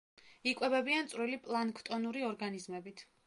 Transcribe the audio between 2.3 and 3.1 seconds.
ორგანიზმებით.